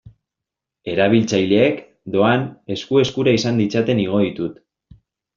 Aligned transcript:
Erabiltzaileek, 0.93 1.83
doan, 2.15 2.45
esku-eskura 2.75 3.35
izan 3.41 3.61
ditzaten 3.63 4.01
igo 4.05 4.23
ditut. 4.23 4.57